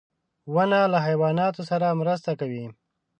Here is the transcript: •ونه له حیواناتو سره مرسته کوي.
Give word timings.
•ونه 0.53 0.79
له 0.93 0.99
حیواناتو 1.05 1.61
سره 1.69 1.97
مرسته 2.01 2.31
کوي. 2.39 2.65